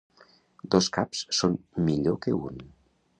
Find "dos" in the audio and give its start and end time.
0.75-0.87